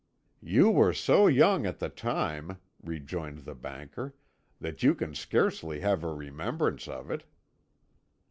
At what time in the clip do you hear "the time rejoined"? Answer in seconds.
1.77-3.45